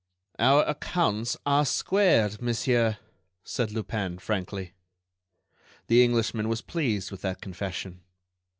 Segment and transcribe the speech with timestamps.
[0.39, 2.97] "Our accounts are squared, monsieur,"
[3.43, 4.73] said Lupin, frankly.
[5.85, 8.01] The Englishman was pleased with that confession.